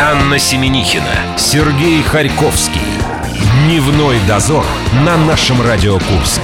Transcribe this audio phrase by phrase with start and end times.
[0.00, 2.80] Анна Семенихина, Сергей Харьковский.
[3.64, 4.64] Дневной дозор
[5.04, 6.40] на нашем Радио Курск.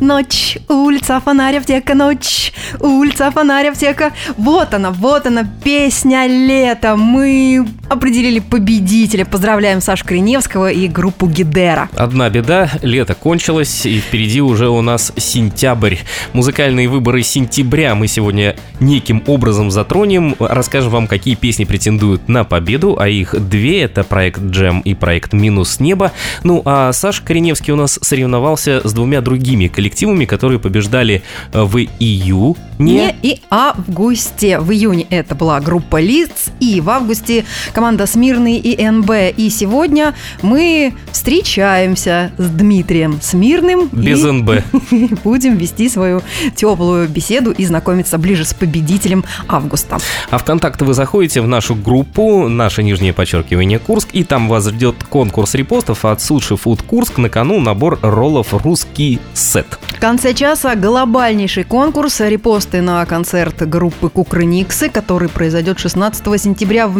[0.00, 4.12] Ночь, улица, фонарь, аптека, ночь, улица, фонарь, аптека.
[4.36, 6.96] Вот она, вот она, песня лета.
[6.96, 9.26] Мы определили победителя.
[9.26, 11.90] Поздравляем Сашу Криневского и группу Гидера.
[11.94, 15.96] Одна беда, лето кончилось, и впереди уже у нас сентябрь.
[16.32, 20.34] Музыкальные выборы сентября мы сегодня неким образом затронем.
[20.38, 23.82] Расскажем вам, какие песни претендуют на победу, а их две.
[23.82, 26.12] Это проект Джем и проект Минус Небо.
[26.44, 31.22] Ну, а Саша Кореневский у нас соревновался с двумя другими коллективами которые побеждали
[31.52, 32.54] э, в июне.
[32.78, 34.60] Не и августе.
[34.60, 37.44] В июне это была группа Лиц, и в августе
[37.80, 39.38] команда Смирный и НБ.
[39.38, 43.88] И сегодня мы встречаемся с Дмитрием Смирным.
[43.90, 45.22] Без и НБ.
[45.24, 46.20] Будем вести свою
[46.54, 49.96] теплую беседу и знакомиться ближе с победителем августа.
[50.28, 54.68] А в контакты вы заходите в нашу группу, наше нижнее подчеркивание Курск, и там вас
[54.68, 59.78] ждет конкурс репостов от Суши Фуд Курск на кону набор роллов «Русский сет».
[59.88, 66.98] В конце часа глобальнейший конкурс репосты на концерт группы Кукрыниксы, который произойдет 16 сентября в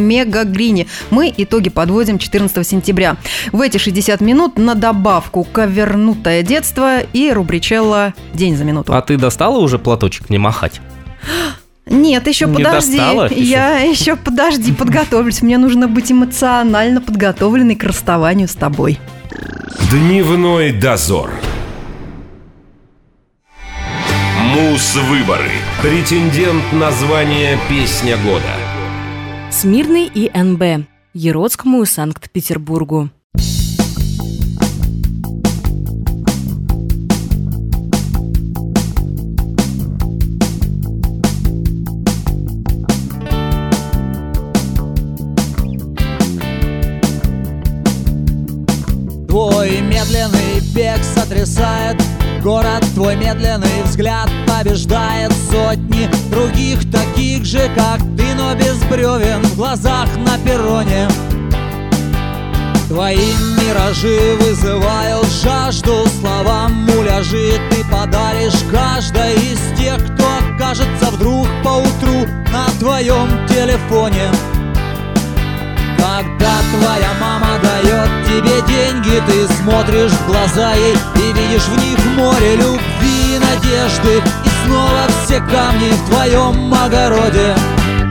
[0.71, 0.87] Мегагрине.
[1.11, 3.17] Мы итоги подводим 14 сентября.
[3.53, 8.95] В эти 60 минут на добавку «Ковернутое детство» и рубричелла «День за минуту».
[8.95, 10.81] А ты достала уже платочек не махать?
[11.87, 12.97] Нет, еще Не подожди.
[12.97, 13.25] достала?
[13.29, 13.43] Еще?
[13.43, 15.43] Я еще подожди, подготовлюсь.
[15.43, 18.99] Мне нужно быть эмоционально подготовленной к расставанию с тобой.
[19.91, 21.31] Дневной дозор.
[24.55, 25.51] Мус-выборы.
[25.83, 28.70] Претендент на звание «Песня года».
[29.53, 30.87] Смирный и НБ.
[31.13, 33.11] Ероцкому и Санкт-Петербургу.
[49.29, 52.01] Твой медленный бег сотрясает
[52.43, 59.57] Город твой медленный взгляд побеждает сотни Других таких же, как ты, но без бревен В
[59.57, 61.07] глазах на перроне.
[62.89, 70.25] Твои миражи вызывают жажду Словам муляжи ты подаришь каждой из тех, кто
[70.55, 74.31] окажется вдруг поутру на твоем телефоне
[76.41, 81.99] когда твоя мама дает тебе деньги Ты смотришь в глаза ей и видишь в них
[82.17, 84.23] море любви и надежды.
[84.45, 87.55] И снова все камни в твоем огороде.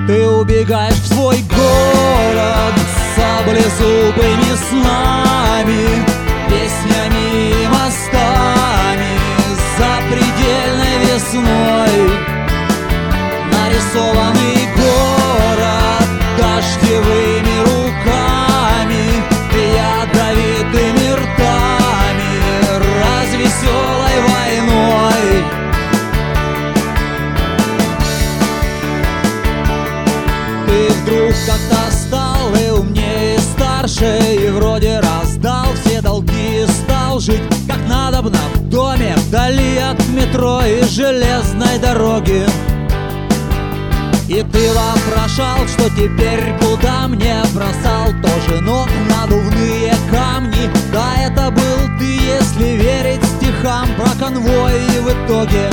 [0.07, 2.73] Ты убегаешь в свой город
[3.15, 6.05] Саблезубыми снами
[6.47, 9.19] Песнями и мостами
[9.77, 12.11] Запредельной весной.
[13.51, 17.38] Нарисованный город дождевыми
[39.49, 42.45] Вдали от метро и железной дороги.
[44.27, 50.69] И ты вопрошал, что теперь куда мне бросал Тоже ног надувные камни.
[50.93, 55.67] Да, это был ты, если верить стихам Про конвой и в итоге.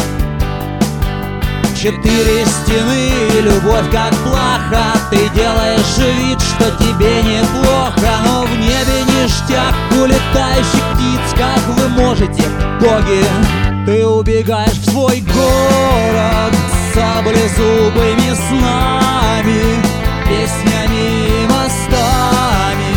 [1.76, 4.94] Четыре стены и любовь как плаха.
[5.10, 12.42] Ты делаешь вид, что тебе неплохо Но в небе ништяк у птиц Как вы можете,
[12.80, 16.54] боги Ты убегаешь в свой город
[16.92, 19.80] Саблезубыми снами
[20.26, 22.92] Песнями и мостами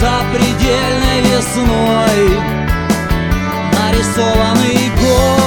[0.00, 2.38] Запредельной весной
[3.72, 5.39] Нарисованный город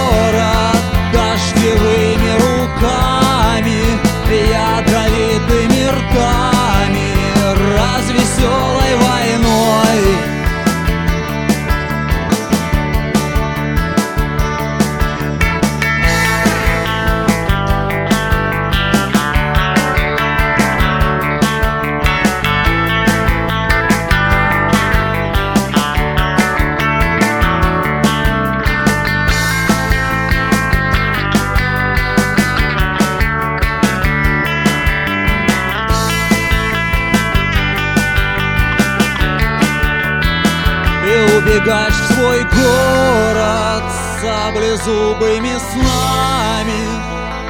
[41.64, 43.84] Убегаешь свой город
[44.20, 46.82] Саблезубыми снами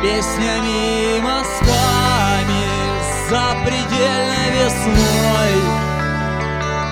[0.03, 2.63] Песнями и мазками.
[3.27, 5.55] Запредельной весной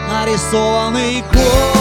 [0.10, 1.81] Нарисованный город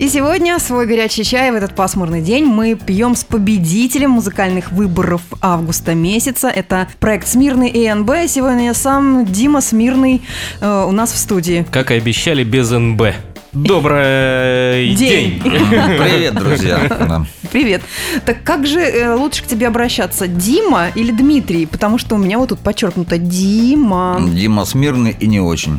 [0.00, 5.20] И сегодня свой горячий чай в этот пасмурный день мы пьем с победителем музыкальных выборов
[5.42, 6.48] августа месяца.
[6.48, 8.10] Это проект «Смирный ИНБ».
[8.26, 10.22] Сегодня сам Дима Смирный
[10.62, 11.66] э, у нас в студии.
[11.70, 13.12] Как и обещали, без НБ.
[13.52, 15.38] Добрый День.
[15.38, 15.40] день.
[15.42, 17.26] Привет, друзья.
[17.52, 17.82] Привет.
[18.24, 21.66] Так как же э, лучше к тебе обращаться, Дима или Дмитрий?
[21.66, 24.18] Потому что у меня вот тут подчеркнуто Дима.
[24.32, 25.78] Дима смирный и не очень.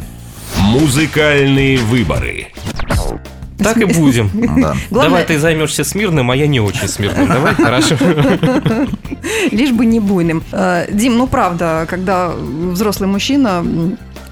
[0.60, 2.50] Музыкальные выборы.
[3.64, 4.30] Так и будем.
[4.62, 4.76] Да.
[4.90, 7.28] Главное, Давай ты займешься смирным, а я не очень смирным.
[7.28, 7.96] Давай, хорошо.
[9.52, 10.44] лишь бы не буйным.
[10.52, 13.64] Э, Дим, ну правда, когда взрослый мужчина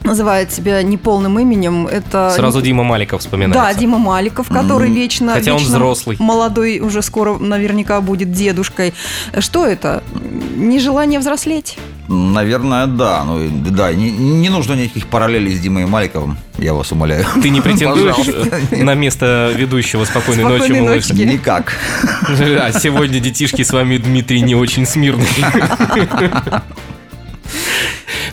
[0.04, 2.31] называет себя неполным именем, это...
[2.36, 3.80] Сразу Дима Маликов Да, вспоминается.
[3.80, 6.18] Дима Маликов, который вечно, Хотя он вечно взрослый.
[6.20, 8.94] молодой, уже скоро наверняка будет дедушкой.
[9.38, 10.04] Что это?
[10.56, 11.78] Нежелание взрослеть?
[12.10, 13.24] Наверное, да.
[13.24, 17.24] Ну, да, не, не нужно никаких параллелей с Димой Маликовым, я вас умоляю.
[17.42, 18.18] Ты не претендуешь
[18.72, 21.10] на место ведущего «Спокойной, «Спокойной ночи, малыш»?
[21.12, 21.74] Никак.
[22.28, 25.28] А сегодня, детишки, с вами Дмитрий не очень смирный.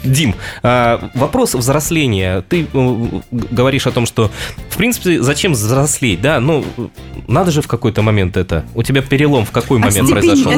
[0.04, 2.42] Дим, а, вопрос взросления.
[2.48, 4.30] Ты э, говоришь о том, что,
[4.70, 6.38] в принципе, зачем взрослеть, да?
[6.40, 6.64] Ну,
[7.26, 8.64] надо же в какой-то момент это.
[8.74, 10.52] У тебя перелом в какой момент Остепени- произошел?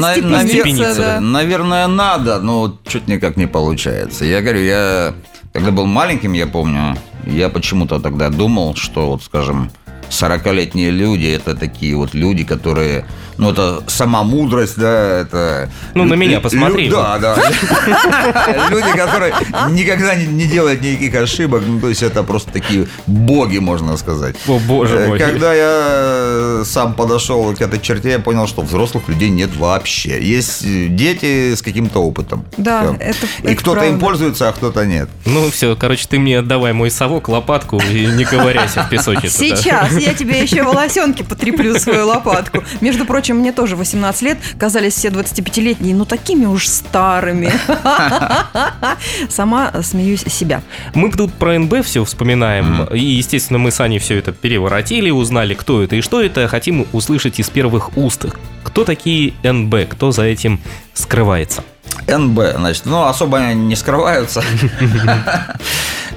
[0.96, 1.20] да.
[1.20, 4.25] Наверное, надо, но чуть никак не получается.
[4.25, 5.14] Я говорю, я
[5.52, 6.96] когда был маленьким, я помню,
[7.26, 9.70] я почему-то тогда думал, что, вот, скажем,
[10.10, 13.05] 40-летние люди это такие вот люди, которые,
[13.37, 15.70] ну, это сама мудрость, да, это...
[15.94, 16.88] Ну, на меня Лю- посмотри.
[16.90, 17.37] Да, да.
[18.70, 19.34] Люди, которые
[19.70, 24.37] никогда не делают никаких ошибок, ну, то есть это просто такие боги, можно сказать.
[24.46, 25.19] О, боже Э, мой.
[25.19, 30.20] Когда я сам подошел к этой черте, я понял, что взрослых людей нет вообще.
[30.20, 32.44] Есть э, дети с каким-то опытом.
[32.56, 35.08] Да, это- И кто-то им пользуется, а кто-то нет.
[35.26, 39.38] Ну, все, короче, ты мне отдавай мой совок, лопатку и не ковыряйся в песочнице.
[39.50, 39.88] да.
[39.99, 42.64] Я тебе еще волосенки потреплю свою лопатку.
[42.81, 44.38] Между прочим, мне тоже 18 лет.
[44.59, 47.52] Казались все 25-летние, ну такими уж старыми.
[49.28, 50.62] Сама смеюсь себя.
[50.95, 55.55] Мы тут про НБ все вспоминаем, и, естественно, мы с Аней все это переворотили, узнали,
[55.55, 56.49] кто это и что это.
[56.49, 58.26] Хотим услышать из первых уст,
[58.62, 60.61] кто такие НБ, кто за этим
[60.95, 61.64] скрывается.
[62.07, 64.42] НБ, значит, ну, особо не скрываются.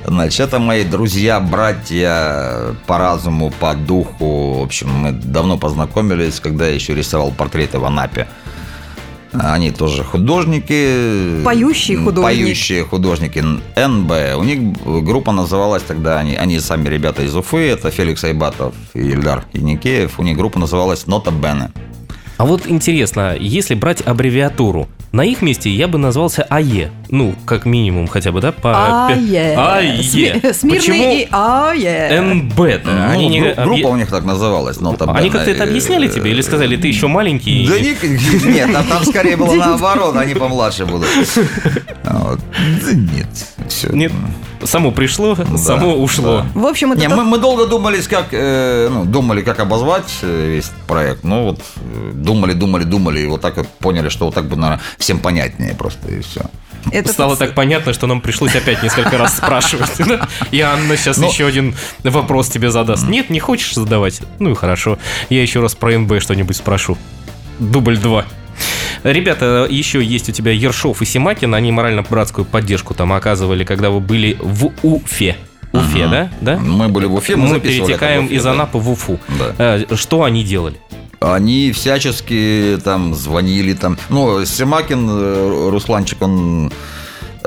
[0.05, 4.59] Значит, это мои друзья, братья по разуму, по духу.
[4.59, 8.27] В общем, мы давно познакомились, когда я еще рисовал портреты в Анапе.
[9.33, 11.43] Они тоже художники.
[11.45, 12.23] Поющие художники.
[12.23, 13.39] Поющие художники.
[13.39, 14.37] НБ.
[14.37, 18.99] У них группа называлась тогда, они, они сами ребята из Уфы, это Феликс Айбатов и
[18.99, 20.19] Ильдар Яникеев.
[20.19, 21.71] У них группа называлась Нота Бене.
[22.37, 26.89] А вот интересно, если брать аббревиатуру, на их месте я бы назвался АЕ.
[27.09, 28.51] Ну, как минимум, хотя бы, да?
[28.53, 29.07] По...
[29.09, 29.57] Ае.
[29.57, 29.99] АЕ.
[30.03, 32.21] Сми- Смирный и АЕ.
[32.21, 32.91] НБ-то?
[32.91, 35.31] Ну, Они не- гру- группа объ- у них так называлась, Нота Они Бене.
[35.31, 37.67] как-то это объясняли тебе или сказали, ты еще маленький?
[37.67, 41.07] Да ни- нет, там, там скорее было наоборот, они помладше будут.
[42.03, 42.35] А.
[42.85, 43.27] Да нет,
[43.67, 43.89] все.
[43.89, 44.11] Нет,
[44.65, 46.45] само пришло, само ушло.
[46.53, 50.11] В общем, это Не, тот- мы, мы долго думали, как, э, ну, думали, как обозвать
[50.21, 51.23] э, весь проект.
[51.23, 54.55] Ну, вот э, думали, думали, думали, и вот так вот поняли, что вот так бы,
[54.55, 56.41] наверное, всем понятнее просто, и все.
[56.91, 59.91] Это Стало тот- так понятно, что нам пришлось опять несколько раз спрашивать.
[59.99, 60.27] да?
[60.49, 61.27] И Анна сейчас Ну.
[61.29, 63.07] еще один вопрос тебе задаст.
[63.07, 64.21] Нет, не хочешь задавать?
[64.39, 64.97] Ну и хорошо.
[65.29, 66.97] Я еще раз про НБ что-нибудь спрошу.
[67.59, 68.25] Дубль 2.
[69.03, 71.53] Ребята, еще есть у тебя Ершов и Симакин.
[71.55, 75.35] Они морально-братскую поддержку там оказывали, когда вы были в Уфе.
[75.73, 76.29] Уфе, да?
[76.41, 76.57] да?
[76.57, 78.51] Мы были в Уфе, мы, Мы перетекаем Уфе, из да.
[78.51, 79.19] Анапы в Уфу.
[79.39, 79.53] Да.
[79.57, 80.75] Э, Что они делали?
[81.21, 83.97] Они всячески там звонили там.
[84.09, 86.71] Ну, Семакин, э, Русланчик, он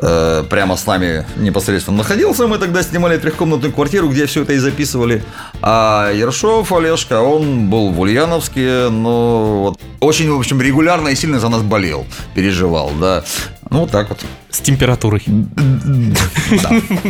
[0.04, 2.46] э, прямо с нами непосредственно находился.
[2.46, 5.24] Мы тогда снимали трехкомнатную квартиру, где все это и записывали.
[5.62, 11.40] А Ершов Олежка, он был в Ульяновске, но вот очень, в общем, регулярно и сильно
[11.40, 13.24] за нас болел, переживал, да.
[13.70, 14.24] Ну, вот так вот.
[14.50, 15.22] С температурой.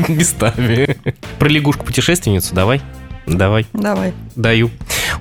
[0.08, 0.96] Местами.
[1.38, 2.80] Про лягушку-путешественницу давай.
[3.26, 3.66] Давай.
[3.72, 4.12] Давай.
[4.36, 4.70] Даю.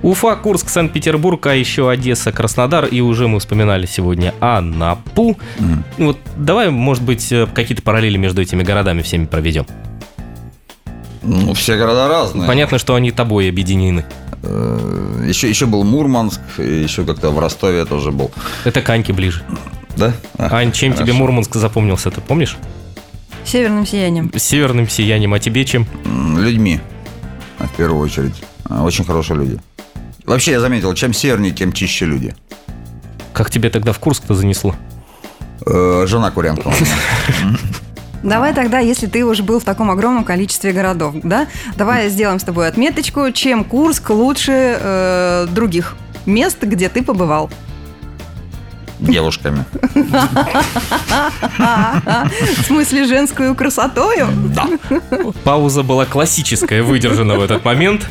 [0.02, 2.84] Уфа, Курск, Санкт-Петербург, а еще Одесса, Краснодар.
[2.86, 5.38] И уже мы вспоминали сегодня Анапу.
[5.58, 5.84] Мгм.
[5.98, 9.66] Вот давай, может быть, э, какие-то параллели между этими городами всеми проведем.
[11.22, 12.46] Ну, все города разные.
[12.46, 14.04] Понятно, что они тобой объединены.
[14.42, 18.30] Э, Еще, еще был Мурманск, еще как-то в Ростове я тоже был.
[18.64, 19.42] Это Каньки ближе.
[19.96, 20.12] Да?
[20.36, 21.18] А, Ань, чем тебе хорошо.
[21.18, 22.58] Мурманск запомнился, ты помнишь?
[23.46, 24.30] Северным сиянием.
[24.34, 25.86] С северным сиянием, а тебе чем?
[26.38, 26.80] Людьми,
[27.58, 28.42] в первую очередь.
[28.68, 29.60] А, Очень хорошие люди.
[30.24, 32.34] Вообще, я заметил, чем севернее, тем чище люди.
[33.32, 34.74] Как тебе тогда в Курск-то занесло?
[35.66, 36.70] Э, Жена курянка.
[38.22, 41.46] Давай тогда, если ты уже был в таком огромном количестве городов, да,
[41.76, 45.94] давай сделаем с тобой отметочку, чем Курск лучше э, других
[46.24, 47.50] мест, где ты побывал.
[49.04, 49.64] Девушками.
[51.54, 54.28] В смысле, женскую красотою?
[54.54, 54.66] Да.
[55.44, 58.08] Пауза была классическая, выдержана в этот момент.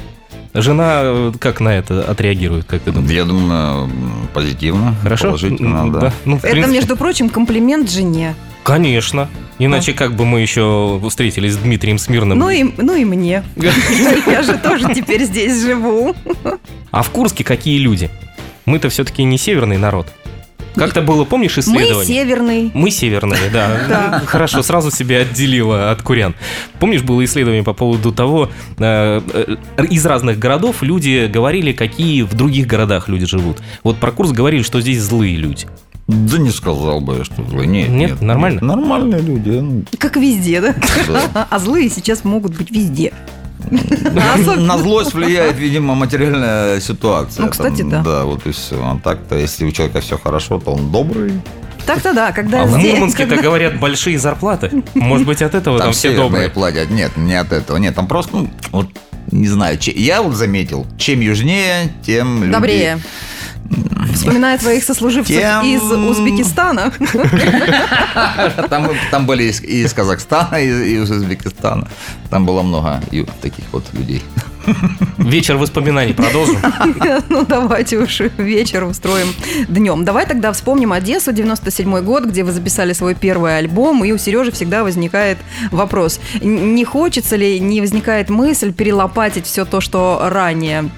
[0.55, 3.11] Жена э, как на это отреагирует, как ты думаешь?
[3.11, 3.89] Я думаю,
[4.35, 5.29] позитивно, Хорошо?
[5.29, 6.13] положительно, М, да.
[6.25, 8.35] Ну, Это, принципе, между прочим, комплимент жене.
[8.61, 9.29] Конечно.
[9.57, 12.37] Иначе как бы мы еще встретились с Дмитрием Смирным.
[12.37, 13.43] Ну и, ну и мне.
[14.27, 16.15] Я же тоже теперь здесь живу.
[16.91, 18.11] А в Курске какие люди?
[18.65, 20.07] Мы-то все-таки не северный народ.
[20.75, 22.05] Как-то было, помнишь, Мы исследование?
[22.05, 22.71] северный.
[22.73, 24.21] Мы северные, да.
[24.25, 26.35] Хорошо, сразу себя отделила от курян.
[26.79, 32.33] Помнишь, было исследование по поводу того, э, э, из разных городов люди говорили, какие в
[32.33, 33.59] других городах люди живут.
[33.83, 35.67] Вот про Курск говорили, что здесь злые люди.
[36.07, 37.67] Да не сказал бы, я, что злые.
[37.67, 38.61] Нет, Нет, нормально?
[38.61, 39.49] Нормальные люди.
[39.49, 40.75] ну, Как везде, да?
[41.07, 41.47] да.
[41.49, 43.13] А злые сейчас могут быть везде.
[43.71, 47.45] На злость влияет, видимо, материальная ситуация.
[47.45, 48.01] Ну, кстати, да.
[48.01, 48.75] Да, вот и все.
[48.83, 51.33] А так-то, если у человека все хорошо, то он добрый.
[51.85, 54.83] Так-то да, когда А в здесь- Мурманске-то когда- говорят большие зарплаты.
[54.93, 56.49] Может быть, от этого там, Там все добрые.
[56.49, 56.89] платят.
[56.89, 57.77] Нет, не от этого.
[57.77, 58.87] Нет, там просто, ну, вот,
[59.31, 59.77] не знаю.
[59.77, 62.53] че- Я вот заметил, чем южнее, тем люди...
[62.53, 62.99] Добрее.
[64.13, 66.91] Вспоминая твоих сослуживцев Тем- из Узбекистана.
[68.69, 71.87] Там, там были из, и из Казахстана, и, и из Узбекистана.
[72.29, 73.01] Там было много
[73.41, 74.23] таких вот людей.
[75.17, 76.57] Вечер воспоминаний продолжим.
[77.29, 79.27] Ну, давайте уж вечер устроим
[79.67, 80.05] днем.
[80.05, 84.51] Давай тогда вспомним Одессу, 97 год, где вы записали свой первый альбом, и у Сережи
[84.51, 85.37] всегда возникает
[85.71, 90.89] вопрос, не хочется ли, не возникает мысль перелопатить все то, что ранее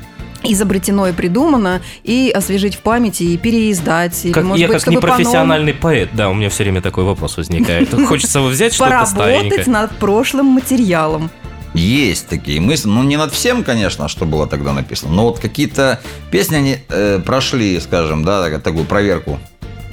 [0.53, 4.25] изобретено и придумано, и освежить в памяти, и переиздать.
[4.25, 7.37] Или, Как, может я быть, как непрофессиональный поэт, да, у меня все время такой вопрос
[7.37, 7.93] возникает.
[8.07, 11.29] Хочется взять что-то поработать над прошлым материалом.
[11.73, 12.87] Есть такие мысли.
[12.87, 15.11] Ну, не над всем, конечно, что было тогда написано.
[15.13, 15.99] Но вот какие-то
[16.31, 19.37] песни, они э, прошли, скажем, да, так- такую проверку.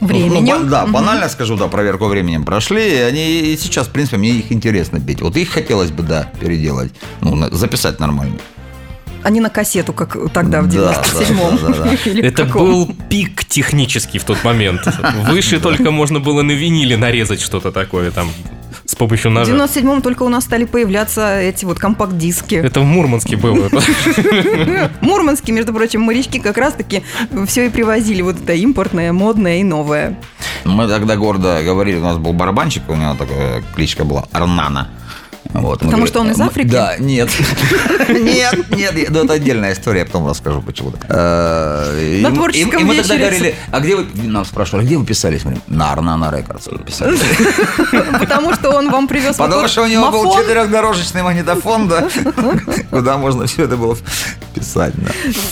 [0.00, 0.64] Ну, Временем.
[0.64, 0.92] ба- да, Мгм.
[0.92, 5.00] банально скажу, да, проверку временем прошли, и они и сейчас, в принципе, мне их интересно
[5.00, 5.23] петь.
[5.23, 8.37] Вот их хотелось бы, да, переделать, ну, записать нормально.
[9.22, 11.58] А не на кассету, как тогда в Да, да, 97-м.
[11.62, 11.90] да, да, да.
[12.10, 12.66] Или в Это каком.
[12.66, 14.82] был пик технический в тот момент.
[15.28, 18.30] Выше только можно было на виниле нарезать что-то такое там
[18.84, 19.52] с помощью В ножа.
[19.52, 22.56] 97-м только у нас стали появляться эти вот компакт-диски.
[22.56, 23.70] Это в Мурманске было.
[25.00, 27.02] Мурманские, между прочим, морячки как раз-таки
[27.46, 28.22] все и привозили.
[28.22, 30.18] Вот это импортное, модное и новое.
[30.64, 34.88] Мы тогда гордо говорили, у нас был барабанщик, у него такая кличка была Арнана.
[35.52, 36.68] Вот, Потому говорим, что он из Африки?
[36.68, 37.28] Да, нет.
[38.09, 40.99] Нет, нет, ну это отдельная история, я потом расскажу почему-то.
[41.09, 45.44] Э, На творческом И мы тогда говорили, а где вы, нас спрашивали, где вы писались?
[45.44, 47.21] Мы говорим, на Арнана Рекордс вы писались.
[48.21, 52.09] Потому что он вам привез Потому что у него был четырехдорожечный магнитофон, да,
[52.90, 53.97] куда можно все это было
[54.54, 54.94] писать.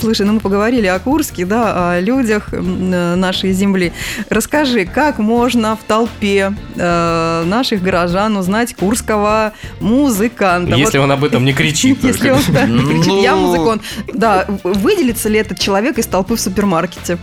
[0.01, 3.93] Слушай, ну мы поговорили о Курске, да, о людях э, нашей земли.
[4.29, 9.53] Расскажи, как можно в толпе э, наших горожан узнать курского
[9.91, 10.77] музыканта?
[10.77, 12.03] Если Вот он об этом не кричит.
[12.05, 12.41] Если он
[12.77, 13.47] не кричит, я Ну.
[13.47, 13.83] музыкант.
[14.13, 17.19] Да, выделится ли этот человек из толпы в супермаркете?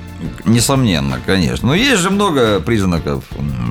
[0.46, 1.68] Несомненно, конечно.
[1.70, 3.24] Но есть же много признаков.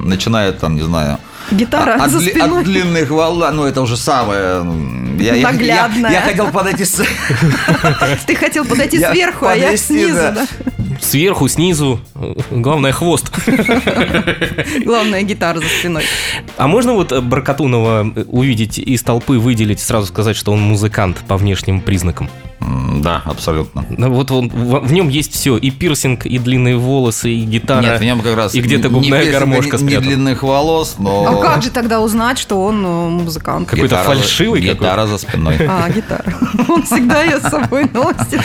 [0.04, 1.18] Начиная там, не знаю,
[1.50, 2.58] Гитара от, за дли- спиной.
[2.60, 4.60] от длинных волн, ну это уже самое...
[4.62, 6.10] м, Я, я- я- Наглядное.
[6.10, 7.02] Я, хотел подойти с...
[8.26, 10.20] Ты хотел подойти Я сверху, а я снизу?
[11.00, 12.00] Сверху, снизу,
[12.50, 13.30] главное хвост.
[14.84, 16.04] Главное, гитара за спиной.
[16.56, 21.18] А можно вот э, Баркатунова э, увидеть из толпы, выделить, сразу сказать, что он музыкант
[21.28, 22.30] по внешним признакам?
[23.02, 23.84] Да, абсолютно.
[23.90, 27.82] Ну, Вот он, в, в нем есть все, и пирсинг, и длинные волосы, и гитара.
[27.82, 30.96] Нет, в нем как раз и где-то не губная песенка, гармошка не, не длинных волос,
[30.98, 31.26] но...
[31.26, 33.68] А как же тогда узнать, что он э, музыкант?
[33.68, 34.82] Какой-то гитара за- фальшивый какой-то.
[34.82, 35.56] Гитара за спиной.
[35.68, 36.24] А, гитара.
[36.68, 38.40] Он всегда ее с собой носит.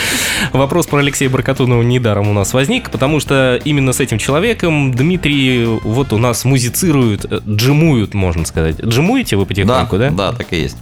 [0.54, 5.66] Вопрос про Алексея Баркатунова недаром у нас возник, потому что именно с этим человеком Дмитрий
[5.66, 8.80] вот у нас музицирует, э, джимуют, можно сказать.
[8.80, 10.10] Джимуете вы Да, потихоньку, да?
[10.10, 10.78] да, так и есть.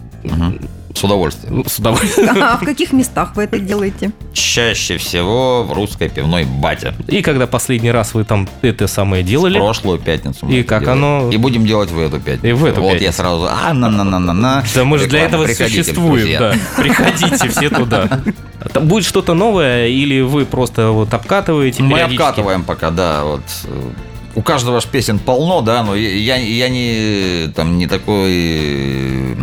[0.99, 1.55] С удовольствием.
[1.59, 2.43] Ну, С удовольствием.
[2.43, 4.11] А в каких местах вы это делаете?
[4.33, 6.93] Чаще всего в русской пивной бате.
[7.07, 9.57] И когда последний раз вы там это самое делали?
[9.57, 10.45] В прошлую пятницу.
[10.45, 10.97] мы И это как делали.
[10.97, 12.47] оно- И будем делать в эту пятницу.
[12.47, 13.03] И в эту Вот пятницу.
[13.05, 16.53] я сразу, а, на на на на на Да мы же для этого существуем, да.
[16.75, 18.21] Приходите все туда.
[18.73, 23.41] Там будет что-то новое, или вы просто вот обкатываете Мы обкатываем пока, да, вот.
[24.35, 29.37] У каждого ж песен полно, да, но я, я не там не такой.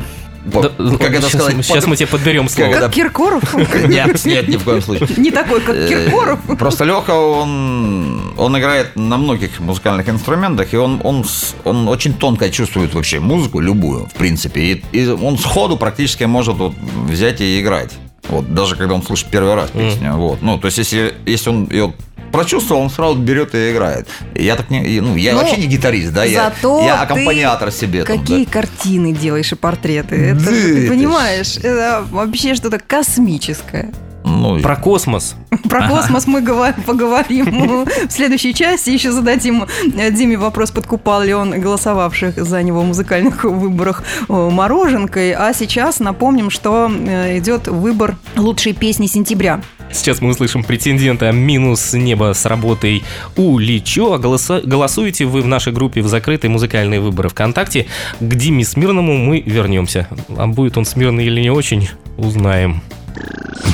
[0.52, 1.64] По- Да, как это сейчас, сказать?
[1.64, 2.72] Сейчас под- мы тебе подберем слово.
[2.72, 3.42] Как Киркоров?
[3.88, 5.08] Нет, нет, ни в коем случае.
[5.16, 6.40] Не такой, как Э, Киркоров.
[6.58, 11.24] Просто Леха, он, он играет на многих музыкальных инструментах, и он, он,
[11.64, 14.60] он очень тонко чувствует вообще музыку, любую, в принципе.
[14.60, 16.74] И, и он сходу практически может вот
[17.08, 17.92] взять и играть.
[18.28, 20.14] Вот, даже когда он слышит первый раз песню.
[20.16, 20.42] Вот.
[20.42, 21.92] Ну, то есть, если, если он ее
[22.36, 24.06] прочувствовал, он сразу берет и играет.
[24.34, 25.00] Я так не.
[25.00, 28.04] Ну, я Ну, вообще не гитарист, да, я, я аккомпаниатор себе.
[28.04, 28.50] там, Какие да.
[28.50, 30.16] картины делаешь и портреты.
[30.16, 33.92] Это Да ты понимаешь, это вообще что-то космическое.
[34.36, 35.36] Ну, Про космос.
[35.68, 38.90] Про космос мы говор- поговорим в следующей части.
[38.90, 39.64] Еще зададим
[39.96, 45.32] э, Диме вопрос, подкупал ли он голосовавших за него в музыкальных выборах э, мороженкой.
[45.32, 49.60] А сейчас напомним, что э, идет выбор лучшей песни сентября.
[49.92, 53.04] Сейчас мы услышим претендента «Минус небо» с работой
[53.36, 54.12] «Улечу».
[54.12, 57.86] А голосуете вы в нашей группе в закрытой музыкальные выборы ВКонтакте.
[58.20, 60.08] К Диме Смирному мы вернемся.
[60.36, 62.82] А будет он смирный или не очень, узнаем.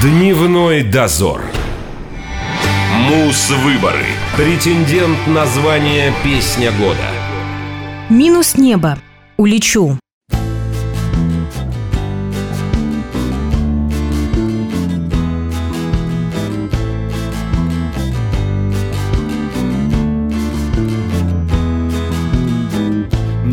[0.02, 1.42] Дневной дозор.
[3.08, 4.04] Мус-выборы.
[4.36, 7.08] Претендент на звание «Песня года».
[8.08, 8.98] Минус небо.
[9.36, 9.98] Улечу.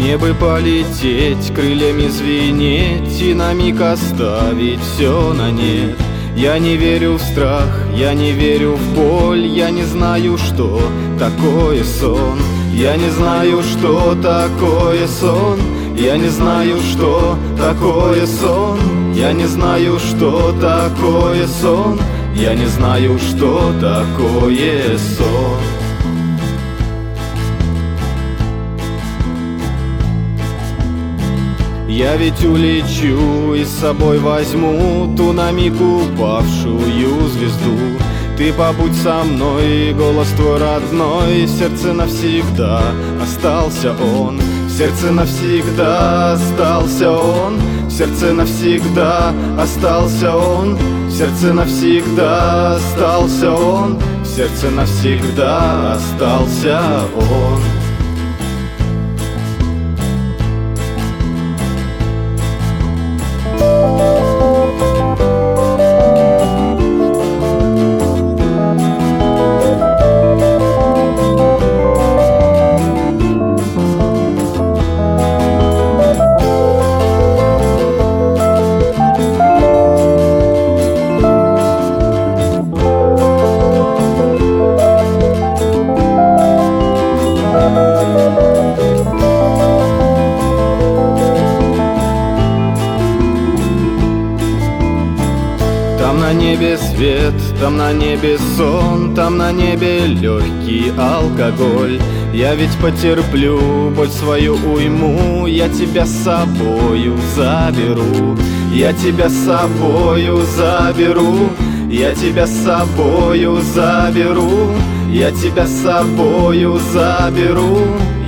[0.10, 6.00] Мне бы полететь, крыльями звенеть И на миг оставить все на нет.
[6.36, 10.82] Я не верю в страх, я не верю в боль Я не знаю, что
[11.20, 12.40] такое сон.
[12.74, 15.60] Я не знаю, что такое сон.
[15.96, 18.80] Я не знаю, что такое сон.
[19.14, 22.00] Я не знаю, что такое сон.
[22.34, 25.59] Я не знаю, что такое сон
[32.00, 37.78] Я ведь улечу и с собой возьму Ту на миг упавшую звезду.
[38.38, 42.84] Ты побудь со мной, голос твой родной В сердце навсегда
[43.22, 44.40] остался он.
[44.70, 47.60] Сердце навсегда остался он
[47.90, 50.78] сердце навсегда остался он.
[51.12, 56.80] Сердце навсегда остался он В сердце навсегда остался
[57.18, 57.79] он
[97.70, 102.00] там на небе сон, там на небе легкий алкоголь.
[102.34, 108.36] Я ведь потерплю боль свою уйму, я тебя с собою заберу,
[108.74, 111.50] я тебя с собою заберу,
[111.92, 114.72] я тебя с собою заберу,
[115.12, 117.78] я тебя с собою заберу,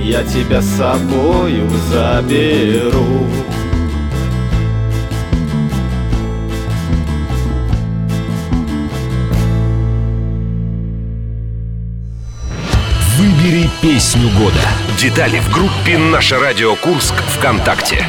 [0.04, 3.26] я тебя с собою заберу.
[13.82, 14.60] Песню года.
[14.96, 18.06] Детали в группе «Наше радио Курск» ВКонтакте.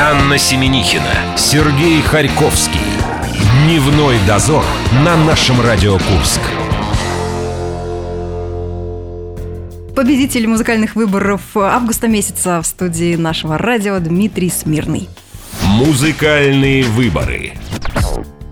[0.00, 2.80] Анна Семенихина, Сергей Харьковский.
[3.66, 4.64] Дневной дозор
[5.04, 6.40] на нашем Радио Курск.
[9.94, 15.06] Победитель музыкальных выборов августа месяца в студии нашего радио Дмитрий Смирный.
[15.62, 17.52] Музыкальные выборы.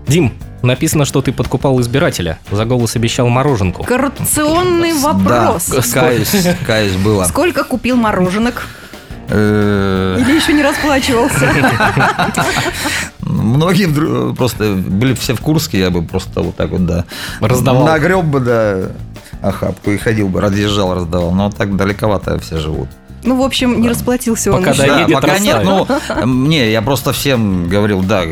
[0.07, 0.33] Дим,
[0.63, 2.39] написано, что ты подкупал избирателя.
[2.51, 3.83] За голос обещал мороженку.
[3.83, 5.67] Коррупционный вопрос.
[5.67, 7.25] Да, каюсь, каюсь было.
[7.25, 8.65] Сколько купил мороженок?
[9.29, 11.49] Э, Или еще не расплачивался?
[13.21, 17.05] Многие вдруг- просто были все в Курске, я бы просто вот так вот, да.
[17.39, 17.85] Раздавал.
[17.85, 18.77] Нагреб бы, да,
[19.41, 21.31] охапку и ходил бы, разъезжал, раздавал.
[21.31, 22.89] Но так далековато все живут.
[23.23, 24.59] Ну, в общем, не расплатился он.
[24.59, 24.85] Пока еще.
[24.85, 25.87] доедет, да, пока нет, ну,
[26.25, 28.23] не, я просто всем говорил, да,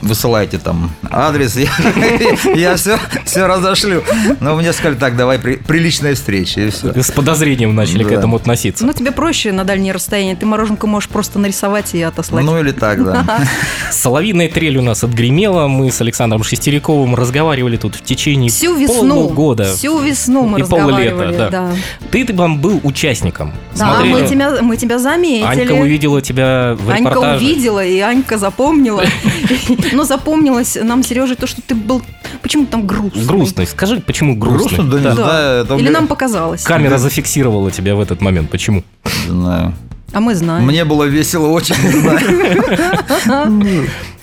[0.00, 1.56] высылайте там адрес,
[2.54, 4.02] я, все, все разошлю.
[4.40, 6.92] Но мне сказали, так, давай при- приличная встреча, и все.
[7.02, 8.84] С подозрением начали к этому относиться.
[8.86, 10.36] Ну, тебе проще на дальнее расстояние.
[10.36, 12.44] Ты мороженку можешь просто нарисовать и отослать.
[12.44, 13.40] Ну или так, да.
[13.90, 15.66] Соловьиная трель у нас отгремела.
[15.66, 19.14] Мы с Александром Шестеряковым разговаривали тут в течение Всю весну.
[19.14, 19.74] полугода.
[19.74, 21.36] Всю весну мы И разговаривали.
[21.36, 21.50] да.
[21.50, 21.70] да.
[22.10, 23.52] Ты там был участником.
[23.74, 24.12] Да, Смотрели?
[24.12, 25.44] мы тебя, мы тебя заметили.
[25.62, 27.36] Анька увидела тебя в Анька репортаже.
[27.44, 29.02] увидела, и Анька запомнила.
[29.92, 32.02] Но запомнилось нам, Сережа, то, что ты был
[32.42, 33.24] почему-то там грустный.
[33.24, 33.66] Грустный.
[33.66, 34.76] Скажи, почему грустный?
[34.78, 35.64] Грустно, да не знаю.
[35.64, 36.62] Или мне- нам показалось.
[36.62, 38.50] Камера зафиксировала тебя в этот момент.
[38.50, 38.84] Почему?
[39.26, 39.74] Не знаю.
[40.12, 40.64] А мы знаем.
[40.64, 41.74] Мне было весело очень.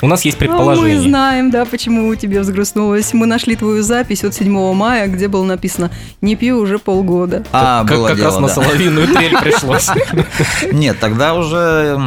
[0.02, 1.00] У нас есть А мы предположение.
[1.00, 3.13] знаем, да, почему у тебя взгрустнулось.
[3.13, 5.89] Мы нашли твою запись от 7 мая, где было написано
[6.21, 7.43] «Не пью уже полгода».
[7.54, 9.89] А, как было как раз на соловиную трель пришлось.
[10.71, 11.98] Нет, тогда уже,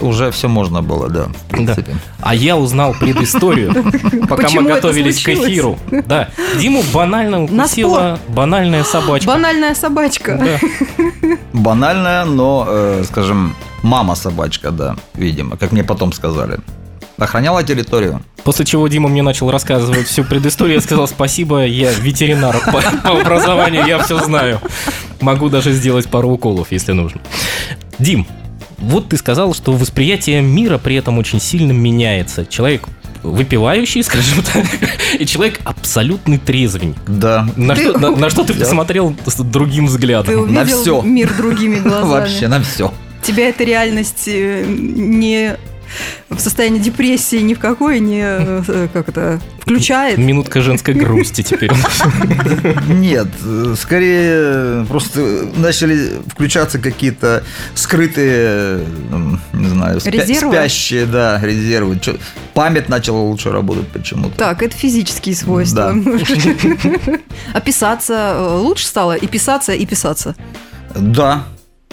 [0.00, 1.34] уже все можно было, да, в Да.
[1.50, 1.96] принципе.
[2.20, 3.74] А я узнал предысторию,
[4.28, 5.78] пока мы готовились к эфиру.
[6.06, 6.28] Да,
[6.60, 9.26] Диму банально На укусила банальная собачка.
[9.28, 10.40] Банальная собачка.
[11.52, 16.58] Банальная, но, э, скажем, мама-собачка, да, видимо, как мне потом сказали.
[17.18, 18.22] Охраняла территорию.
[18.44, 20.76] После чего Дима мне начал рассказывать всю предысторию.
[20.76, 24.60] Я сказал спасибо, я ветеринар по, по образованию, я все знаю.
[25.20, 27.20] Могу даже сделать пару уколов, если нужно.
[27.98, 28.26] Дим,
[28.78, 32.44] вот ты сказал, что восприятие мира при этом очень сильно меняется.
[32.44, 32.88] Человек
[33.22, 34.64] выпивающий, скажем так,
[35.18, 36.96] и человек абсолютный трезвенник.
[37.06, 40.52] Да, На, Ты- что, на, на что ты посмотрел с другим Ты взглядом?
[40.52, 41.02] На увидел всё.
[41.02, 42.10] мир другими глазами.
[42.10, 42.92] вообще на все.
[43.22, 45.56] Тебя эта реальность э, не
[46.28, 50.18] в состоянии депрессии ни в какой не э, как это включает.
[50.18, 51.70] Минутка женской грусти теперь.
[52.88, 53.28] Нет,
[53.78, 58.84] скорее просто начали включаться какие-то скрытые,
[59.52, 60.52] не знаю, Резервы?
[60.52, 61.98] спящие, да, резервы.
[62.54, 64.36] Память начала лучше работать почему-то.
[64.36, 65.94] Так, это физические свойства.
[67.54, 69.14] А писаться э, лучше стало?
[69.16, 70.34] И писаться, и писаться.
[70.94, 71.44] Да,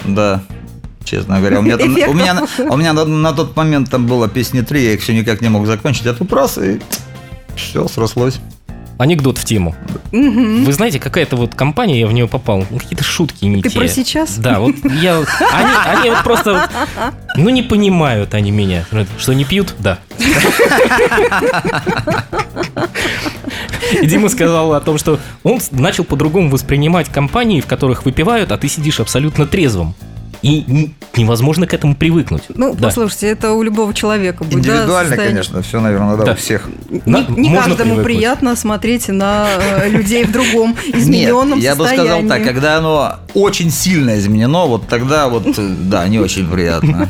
[0.04, 0.42] да.
[1.04, 4.06] Честно говоря, у меня, там- у меня, на- у меня на, на тот момент там
[4.06, 6.04] было песни три, я их все никак не мог закончить.
[6.04, 6.80] Я тут раз и
[7.56, 8.38] все, срослось.
[8.98, 9.74] Анекдот в тему.
[10.12, 10.64] Мгм.
[10.66, 13.78] Вы знаете, какая-то вот компания, я в нее попал, ну, какие-то шутки не Ты те.
[13.78, 14.36] про сейчас?
[14.36, 15.16] Да, вот я...
[15.16, 16.68] Они, они вот просто...
[17.34, 18.84] Ну, не понимают они меня.
[19.18, 19.74] Что, не пьют?
[19.78, 19.98] Да.
[24.02, 28.58] И Дима сказал о том, что он начал по-другому воспринимать компании, в которых выпивают, а
[28.58, 29.94] ты сидишь абсолютно трезвым.
[30.42, 32.44] И невозможно к этому привыкнуть.
[32.54, 32.88] Ну, Да.
[32.88, 34.62] послушайте, это у любого человека будет.
[34.64, 35.28] да, Индивидуально, состояние.
[35.42, 36.32] конечно, все, наверное, да, Да.
[36.32, 36.68] у всех.
[36.88, 37.00] Не,
[37.36, 38.04] не можно каждому привыкнуть.
[38.04, 42.08] приятно смотреть на э, людей в другом измененном Нет, я бы состоянии.
[42.22, 47.08] сказал так, когда оно очень сильно изменено, вот тогда вот, э, да, не очень приятно.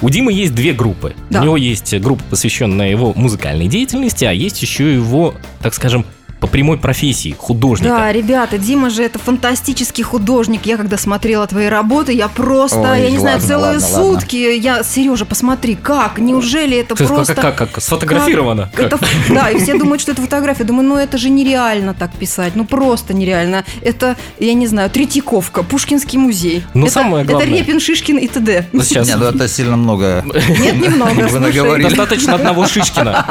[0.00, 1.14] У Димы есть две группы.
[1.28, 1.40] Да.
[1.40, 6.06] У него есть группа, посвященная его музыкальной деятельности, а есть еще его, так скажем,
[6.42, 7.94] по прямой профессии художника.
[7.94, 10.66] Да, ребята, Дима же это фантастический художник.
[10.66, 14.20] Я когда смотрела твои работы, я просто, Ой, я не знаю, ладно, целые ладно, ладно.
[14.20, 14.58] сутки.
[14.58, 16.18] Я, Сережа, посмотри, как?
[16.18, 17.34] Неужели это Как- просто...
[17.36, 18.72] как, как, как, сфотографировано?
[18.74, 18.86] Как?
[18.86, 20.64] Это, да, и все думают, что это фотография.
[20.64, 22.56] Думаю, ну это же нереально так писать.
[22.56, 23.64] Ну просто нереально.
[23.80, 26.64] Это, я не знаю, Третьяковка, Пушкинский музей.
[26.74, 27.46] Ну, это, самое главное.
[27.46, 28.66] Это Репин, Шишкин и т.д.
[28.72, 30.24] Ну, Сейчас Нет, ну это сильно много.
[30.58, 31.12] Нет, немного.
[31.12, 31.40] Вы слушай.
[31.40, 31.88] наговорили.
[31.88, 33.24] достаточно одного Шишкина.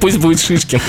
[0.00, 0.80] Пусть будет Шишкин.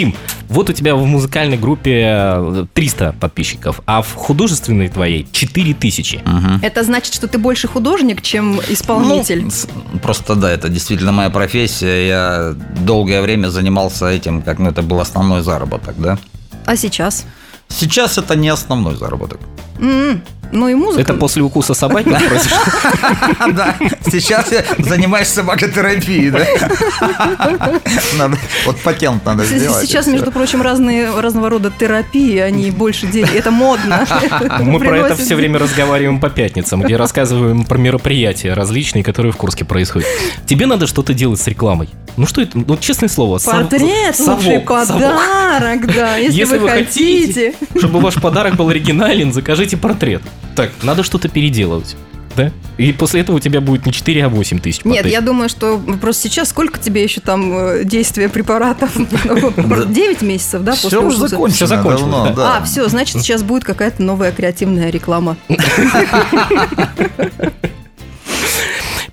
[0.00, 0.14] Дим,
[0.48, 6.22] вот у тебя в музыкальной группе э, 300 подписчиков, а в художественной твоей 4000.
[6.62, 9.44] Это значит, что ты больше художник, чем исполнитель.
[9.44, 12.08] Ну, просто да, это действительно моя профессия.
[12.08, 16.18] Я долгое время занимался этим, как ну, это был основной заработок, да.
[16.64, 17.26] А сейчас?
[17.68, 19.38] Сейчас это не основной заработок.
[19.78, 21.02] М, Ну и музыка.
[21.02, 22.10] Это после укуса собаки?
[23.54, 23.76] Да,
[24.10, 26.46] сейчас я занимаюсь собакотерапией, да?
[28.18, 28.36] Надо,
[28.66, 29.86] вот патент надо сделать.
[29.86, 33.34] Сейчас, между прочим, разные разного рода терапии, они больше денег.
[33.34, 34.06] Это модно.
[34.60, 39.36] Мы про это все время разговариваем по пятницам, где рассказываем про мероприятия различные, которые в
[39.36, 40.08] Курске происходят.
[40.46, 41.88] Тебе надо что-то делать с рекламой.
[42.16, 42.58] Ну что это?
[42.58, 43.38] Ну, честное слово.
[43.38, 47.54] Портрет, совок, лучший подарок, да, если, вы хотите.
[47.76, 50.22] чтобы ваш подарок был оригинален, закажите портрет.
[50.54, 51.96] Так, надо что-то переделывать.
[52.36, 52.52] Да?
[52.78, 55.78] И после этого у тебя будет не 4, а 8 тысяч Нет, я думаю, что
[56.00, 58.90] просто сейчас сколько тебе еще там э, действия препаратов?
[58.96, 62.58] 9 месяцев, да, после Все уже закончено да.
[62.58, 65.36] А, все, значит, сейчас будет какая-то новая креативная реклама.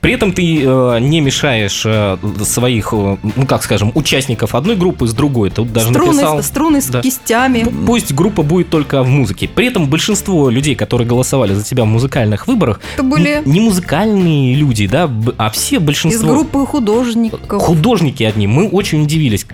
[0.07, 5.05] При этом ты э, не мешаешь э, своих, э, ну как скажем, участников одной группы
[5.05, 5.49] с другой.
[5.49, 6.41] Тут даже написал...
[6.41, 7.01] Струны, струны с Да.
[7.01, 7.65] кистями.
[7.85, 9.49] Пусть группа будет только в музыке.
[9.53, 14.55] При этом большинство людей, которые голосовали за тебя в музыкальных выборах, Это были не, музыкальные
[14.55, 17.61] люди, да, а все из большинство группы художников.
[17.61, 18.47] художники одни.
[18.47, 19.45] Мы очень удивились.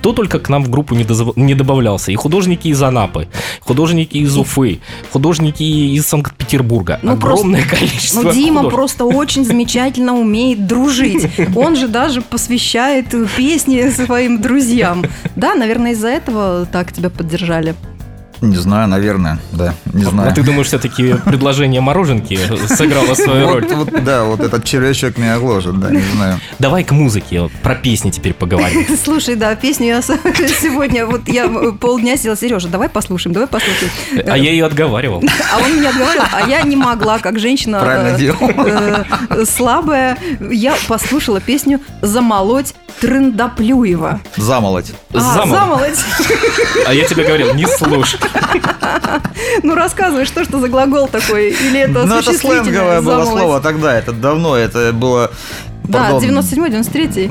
[0.00, 2.10] Кто только к нам в группу не, дозав- не добавлялся.
[2.10, 3.28] И художники из Анапы,
[3.60, 4.80] художники из Уфы,
[5.12, 6.98] художники из Санкт-Петербурга.
[7.02, 8.72] Ну, Огромное количество Ну, Дима художников.
[8.72, 11.28] просто очень замечательно умеет дружить.
[11.54, 15.04] Он же даже посвящает песни своим друзьям.
[15.36, 17.74] Да, наверное, из-за этого так тебя поддержали.
[18.40, 20.34] Не знаю, наверное, да, не А знаю.
[20.34, 23.66] ты думаешь, все-таки предложение мороженки сыграло свою роль?
[23.66, 26.40] Вот, вот, да, вот этот червячок меня гложет, да, не знаю.
[26.58, 28.86] Давай к музыке, вот про песни теперь поговорим.
[29.04, 31.48] Слушай, да, песню я сегодня, вот я
[31.80, 33.90] полдня сидела, Сережа, давай послушаем, давай послушаем.
[34.26, 35.22] А я ее отговаривал.
[35.52, 40.16] А он меня отговаривал, а я не могла, как женщина э, э, слабая.
[40.50, 44.20] Я послушала песню «Замолоть Трындаплюева».
[44.36, 44.92] Замолоть.
[45.12, 45.50] А, Замолоть.
[45.58, 45.98] «Замолоть».
[46.86, 48.18] А я тебе говорил, не слушай.
[49.62, 51.50] Ну, рассказывай, что что за глагол такой?
[51.50, 55.30] Или это Ну, это сленговое было слово тогда, это давно, это было...
[55.84, 57.30] Да, пардон, 97-й, 93-й.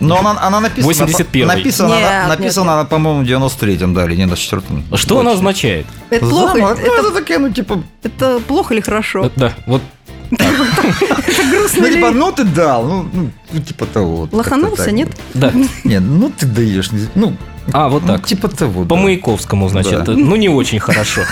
[0.00, 1.06] Но она, она написана...
[1.08, 1.44] 81-й.
[1.44, 4.96] Написана, Нет, она, нет, написана она, по-моему, в 93-м, да, или 94-м.
[4.96, 5.86] Что она означает?
[6.10, 6.58] Это плохо?
[6.58, 9.30] Замолоть, ну, Это, это такие, ну, типа, это плохо или хорошо?
[9.36, 9.82] Да, вот
[10.30, 14.28] Это грустно ну, типа, ну ты дал, ну, ну, типа того.
[14.32, 15.08] Лоханулся, нет?
[15.34, 15.52] Да.
[15.84, 17.36] Нет, ну ты даешь, не- ну,
[17.72, 18.26] А, вот ну, так.
[18.26, 18.84] типа того.
[18.84, 19.02] По да.
[19.02, 20.04] Маяковскому, значит.
[20.04, 20.12] Да.
[20.12, 21.22] Ну, не очень хорошо.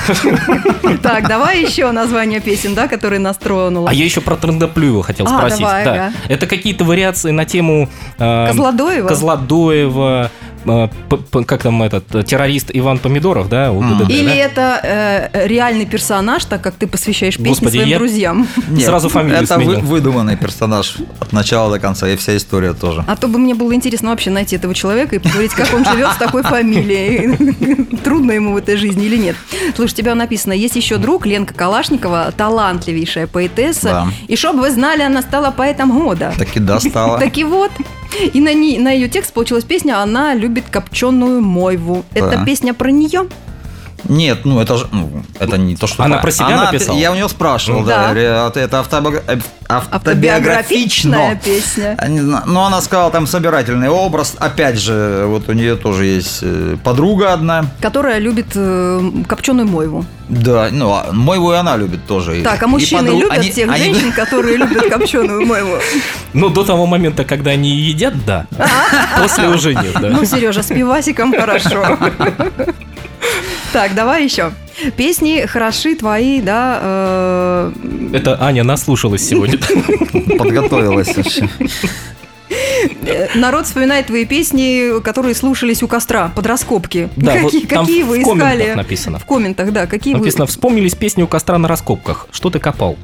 [1.02, 3.88] Так, давай еще название песен, да, которые нас тронуло.
[3.88, 5.60] А я еще про Трендоплюева хотел А, спросить.
[5.60, 5.92] давай, Да.
[5.92, 6.12] ага.
[6.28, 7.88] Это какие-то вариации на тему...
[8.18, 9.08] э, Козлодоева?
[9.08, 10.30] Козлодоева,
[11.46, 13.70] как там этот, э, террорист Иван Помидоров, да?
[13.72, 13.98] у Мгм.
[13.98, 14.34] ДДТ, Или да?
[14.34, 14.80] это
[15.34, 18.48] э, реальный персонаж, так как ты посвящаешь песни Господи, своим я- друзьям.
[18.68, 23.04] Нет, Сразу фамилию Это вы- выдуманный персонаж от начала до конца, и вся история тоже.
[23.06, 26.10] А то бы мне было интересно вообще найти этого человека и поговорить, как он живет
[26.12, 27.96] с такой фамилией.
[28.04, 29.36] Трудно ему в этой жизни или нет.
[29.76, 33.88] Слушай, у тебя написано, есть еще друг Ленка Калашникова, талантливейшая поэтесса.
[33.88, 34.08] Да.
[34.28, 36.32] И чтоб вы знали, она стала поэтом года.
[36.38, 37.18] Таки достала.
[37.24, 37.70] Так и вот.
[38.32, 42.04] И на, ней- на ее текст получилась песня «Она любит копченую мойву».
[42.14, 42.44] Это Да.
[42.44, 43.28] песня про нее?
[44.06, 46.02] Нет, ну это же, ну, это не то, что...
[46.04, 46.96] Она про себя Она- написала?
[46.98, 48.20] Я у нее спрашивал, да, да.
[48.48, 49.53] это- это автобиогра- автобиографично.
[49.68, 51.96] Автобиографичная песня.
[51.98, 54.34] А не знаю, Но она сказала там собирательный образ.
[54.38, 57.66] Опять же, вот у нее тоже есть э, подруга одна.
[57.80, 60.04] Которая любит э, копченую мойву.
[60.28, 62.42] Да, ну, а мойву и она любит тоже.
[62.42, 65.78] Так, а мужчины подруг- любят они- тех они- женщин, которые любят копченую мойву?
[66.32, 68.46] Ну, до того момента, когда они едят, да.
[69.20, 70.08] После уже нет, да.
[70.10, 71.98] Ну, Сережа, с пивасиком хорошо.
[73.74, 74.52] Так, давай еще.
[74.96, 76.78] Песни хороши твои, да.
[76.80, 77.72] э,
[78.12, 79.58] Это Аня наслушалась сегодня.
[80.38, 81.48] Подготовилась вообще.
[83.04, 87.08] э, Народ вспоминает твои песни, которые слушались у костра под раскопки.
[87.16, 88.74] Да, вот какие, там какие в вы комментах искали?
[88.74, 89.18] написано.
[89.18, 89.86] В комментах, да.
[89.88, 90.50] Какие Написано, вы...
[90.52, 92.28] вспомнились песни у костра на раскопках.
[92.30, 92.96] Что ты копал?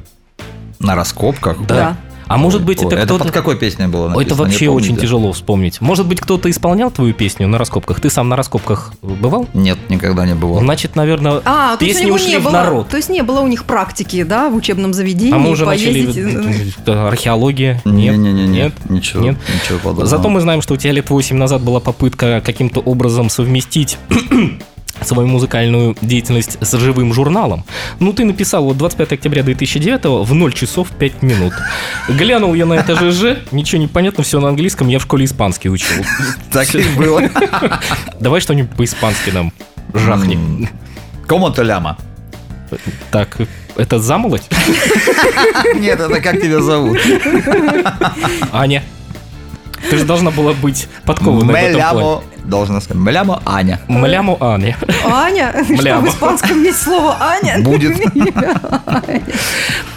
[0.79, 1.65] На раскопках?
[1.67, 1.97] Да.
[2.33, 3.23] А может быть, это это кто-то...
[3.25, 4.21] под какой песней было написано?
[4.23, 5.01] Это Не вообще помню, очень да.
[5.01, 5.81] тяжело вспомнить.
[5.81, 7.99] Может быть, кто-то исполнял твою песню на раскопках?
[7.99, 9.47] Ты сам на раскопках бывал?
[9.53, 10.59] Нет, никогда не бывало.
[10.61, 12.87] Значит, наверное, А, то есть у песни ушли не в было, народ.
[12.89, 16.15] то есть не было у них практики, да, в учебном заведении А мы уже поездить.
[16.15, 16.89] начали...
[17.07, 17.81] Археология?
[17.85, 18.15] Нет?
[18.17, 18.73] Не-не-не, Нет?
[18.89, 19.37] ничего, Нет?
[19.61, 20.07] ничего подобного.
[20.07, 23.97] Зато мы знаем, что у тебя лет 8 назад была попытка каким-то образом совместить
[25.03, 27.65] свою музыкальную деятельность с живым журналом.
[27.99, 31.53] Ну, ты написал вот 25 октября 2009 в 0 часов 5 минут.
[32.09, 35.69] Глянул я на это ЖЖ, ничего не понятно, все на английском, я в школе испанский
[35.69, 36.03] учил.
[36.51, 37.23] Так и было.
[38.19, 39.51] Давай что-нибудь по-испански нам
[39.93, 40.35] жахни.
[40.35, 40.69] М.
[41.27, 41.97] Кому-то ляма.
[43.11, 43.37] Так,
[43.75, 44.43] это замолоть?
[45.75, 46.99] Нет, это как тебя зовут?
[48.51, 48.83] Аня.
[49.89, 51.97] Ты же должна была быть подкованной в этом плане.
[51.97, 53.79] Меляму, должна сказать, Меляму Аня.
[53.87, 54.77] Мляму Аня.
[55.05, 55.53] Аня?
[55.63, 57.59] Что в испанском есть слово Аня?
[57.59, 57.97] Будет.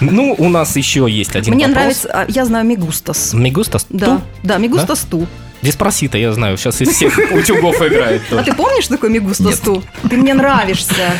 [0.00, 3.32] Ну, у нас еще есть один Мне нравится, а, я знаю Мигустас.
[3.32, 3.86] Мигустас?
[3.88, 5.26] Да, да, Мигустас ту.
[5.62, 9.82] Деспрасита, я знаю, сейчас из всех утюгов играет А ты помнишь такой Мигустас ту?
[10.10, 11.14] Ты мне нравишься.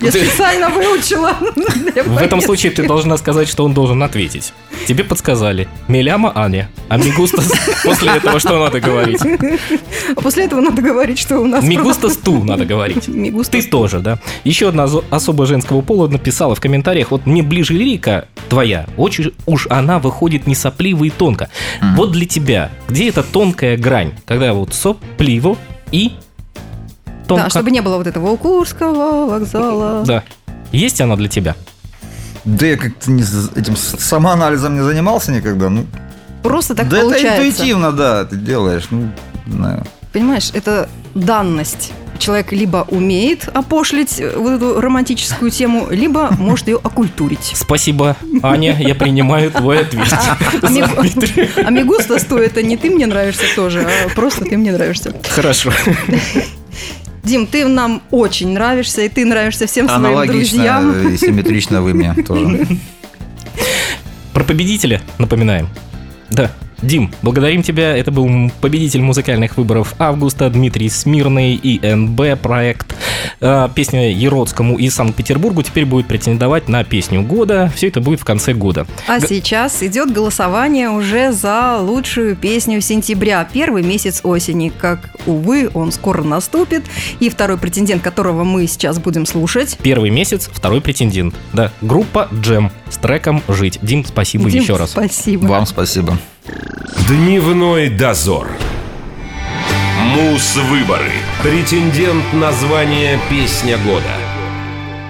[0.00, 1.36] Я Ты- специально выучила.
[2.06, 4.52] В этом случае ты должна сказать, что он должен ответить.
[4.86, 5.68] Тебе подсказали.
[5.88, 6.70] Меляма Аня.
[6.88, 7.52] А Мигустас
[7.84, 9.20] после этого что надо говорить?
[10.16, 11.64] А после этого надо говорить, что у нас...
[11.64, 13.04] Мигустас ту надо говорить.
[13.06, 14.18] Ты Мигустас тоже, да?
[14.44, 19.66] Еще одна особа женского пола написала в комментариях, вот мне ближе лирика твоя, очень уж
[19.68, 21.48] она выходит не сопливо и тонко.
[21.96, 25.56] Вот для тебя, где эта тонкая грань, когда вот сопливо
[25.90, 26.12] и
[27.28, 27.44] тонко?
[27.44, 30.04] Да, чтобы не было вот этого Курского вокзала.
[30.04, 30.24] Да.
[30.72, 31.54] Есть она для тебя?
[32.44, 35.68] Да я как-то не этим самоанализом не занимался никогда.
[35.68, 35.86] Ну,
[36.42, 37.46] Просто так да это получается.
[37.46, 38.84] интуитивно, да, ты делаешь.
[38.90, 39.10] Ну,
[39.46, 39.84] знаю.
[40.12, 41.92] Понимаешь, это данность.
[42.18, 47.52] Человек либо умеет опошлить э, вот эту романтическую тему, либо может ее окультурить.
[47.54, 50.08] Спасибо, Аня, я принимаю твой ответ.
[50.12, 50.36] А
[51.64, 55.14] а Мигустас то это не ты мне нравишься тоже, а просто ты мне нравишься.
[55.28, 55.70] Хорошо.
[57.28, 61.08] Дим, ты нам очень нравишься, и ты нравишься всем своим друзьям.
[61.08, 62.66] и симметрично вы мне тоже.
[64.32, 65.68] Про победителя напоминаем.
[66.30, 66.50] Да.
[66.82, 67.96] Дим, благодарим тебя.
[67.96, 72.94] Это был победитель музыкальных выборов августа Дмитрий Смирный и НБ проект.
[73.40, 77.72] А, Песня Еродскому и Санкт-Петербургу теперь будет претендовать на песню года.
[77.74, 78.86] Все это будет в конце года.
[79.08, 84.72] А Г- сейчас идет голосование уже за лучшую песню сентября, первый месяц осени.
[84.76, 86.84] Как, увы, он скоро наступит.
[87.18, 89.76] И второй претендент, которого мы сейчас будем слушать.
[89.82, 91.34] Первый месяц, второй претендент.
[91.52, 93.78] Да, группа Джем с треком «Жить».
[93.82, 94.90] Дим, спасибо Дим, еще раз.
[94.90, 95.46] Спасибо.
[95.46, 96.16] Вам спасибо.
[97.08, 98.48] Дневной дозор.
[100.14, 101.12] Мус-выборы.
[101.42, 104.14] Претендент на звание «Песня года».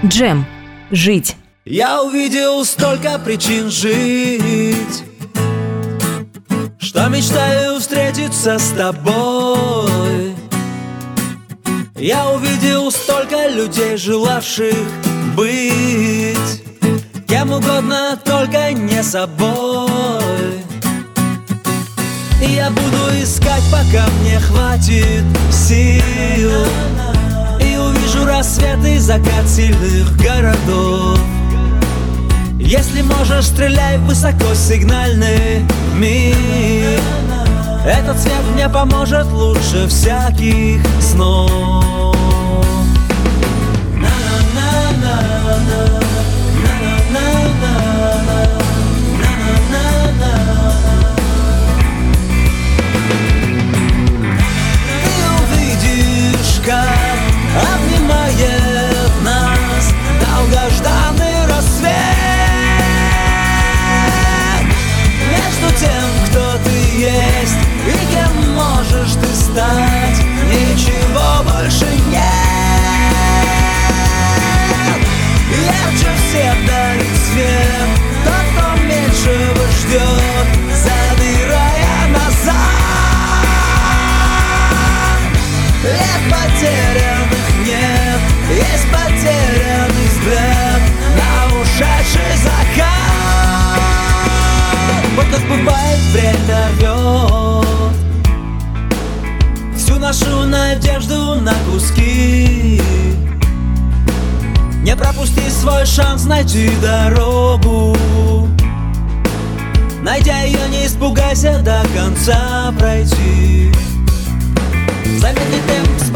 [0.05, 0.47] Джем.
[0.91, 1.37] Жить.
[1.65, 5.05] Я увидел столько причин жить
[6.79, 10.35] Что мечтаю встретиться с тобой
[11.95, 14.77] Я увидел столько людей, желавших
[15.35, 16.63] быть
[17.29, 20.68] Кем угодно, только не собой
[22.47, 26.51] я буду искать, пока мне хватит сил.
[27.61, 31.19] И увижу рассвет и закат сильных городов.
[32.59, 35.65] Если можешь, стреляй высоко, сигнальный
[35.97, 37.01] миг
[37.87, 42.15] Этот свет мне поможет лучше всяких снов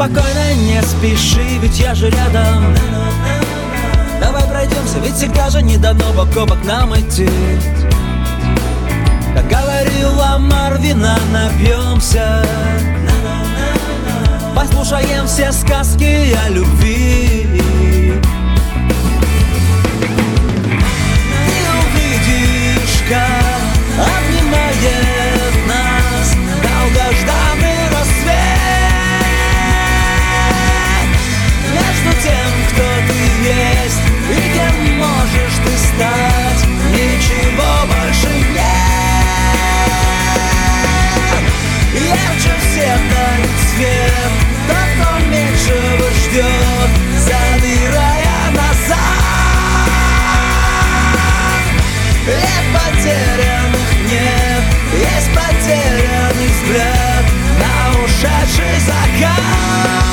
[0.03, 2.75] спокойно, не спеши, ведь я же рядом.
[4.19, 7.29] Давай пройдемся, ведь всегда же не дано бок о бок нам идти.
[9.33, 12.45] Как говорила Марвина, напьемся
[14.55, 17.42] Послушаем все сказки о любви
[36.91, 38.73] Ничего больше нет.
[41.93, 44.33] Ярче всех дает свет
[44.67, 48.93] Тот, кто меньшего ждет Задырая назад.
[52.25, 54.63] Лет потерянных нет
[54.93, 57.25] Есть потерянный взгляд
[57.59, 57.73] На
[58.03, 60.12] ушедший закат.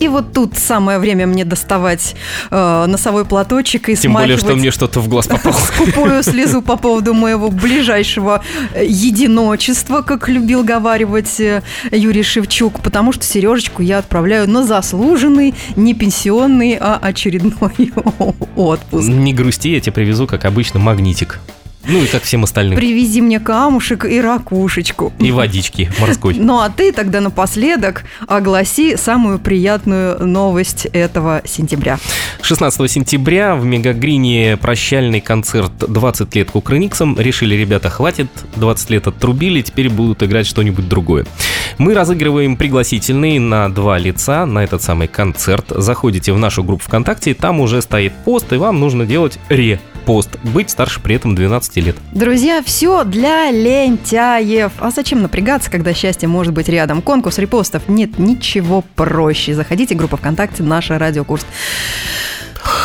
[0.00, 2.16] И вот тут самое время мне доставать
[2.50, 5.52] э, носовой платочек и Тем более, что мне что-то в глаз попало.
[5.74, 8.42] скупую слезу по поводу моего ближайшего
[8.74, 15.54] э, единочества, как любил говаривать э, Юрий Шевчук, потому что Сережечку я отправляю на заслуженный,
[15.76, 17.92] не пенсионный, а очередной
[18.56, 19.06] отпуск.
[19.06, 21.40] Не грусти, я тебе привезу, как обычно, магнитик.
[21.84, 22.76] Ну и как всем остальным.
[22.78, 25.12] Привези мне камушек и ракушечку.
[25.18, 26.34] И водички морской.
[26.34, 31.98] Ну а ты тогда напоследок огласи самую приятную новость этого сентября.
[32.42, 37.18] 16 сентября в Мегагрине прощальный концерт 20 лет Кукрыниксом.
[37.18, 41.26] Решили, ребята, хватит, 20 лет оттрубили, теперь будут играть что-нибудь другое.
[41.78, 45.66] Мы разыгрываем пригласительные на два лица на этот самый концерт.
[45.70, 50.38] Заходите в нашу группу ВКонтакте, там уже стоит пост, и вам нужно делать ре-пост.
[50.42, 51.96] Быть старше при этом 12 лет.
[52.12, 54.72] Друзья, все для лентяев.
[54.80, 57.02] А зачем напрягаться, когда счастье может быть рядом?
[57.02, 59.54] Конкурс репостов нет ничего проще.
[59.54, 61.46] Заходите в группу ВКонтакте «Наша радиокурс».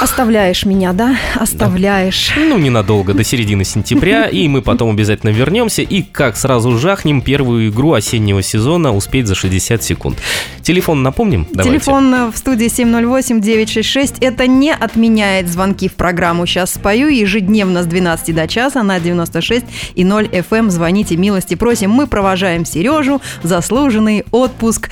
[0.02, 1.16] Оставляешь меня, да?
[1.36, 2.32] Оставляешь.
[2.38, 7.70] Ну, ненадолго, до середины сентября, и мы потом обязательно вернемся и как сразу жахнем первую
[7.70, 10.18] игру осеннего сезона успеть за 60 секунд.
[10.62, 11.48] Телефон напомним?
[11.52, 11.80] Давайте.
[11.80, 14.18] Телефон в студии 708-966.
[14.22, 17.08] Это не отменяет звонки в программу «Сейчас спою».
[17.08, 19.66] Ежедневно с 12 до часа на 96
[19.96, 20.70] и 0 FM.
[20.70, 21.92] Звоните, милости просим.
[21.92, 24.90] Мы провожаем Сережу заслуженный отпуск.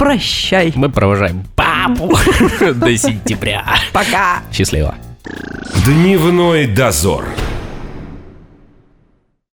[0.00, 0.72] Прощай.
[0.76, 2.08] Мы провожаем папу
[2.74, 3.66] до сентября.
[3.92, 4.38] Пока.
[4.50, 4.94] Счастливо.
[5.84, 7.26] Дневной дозор.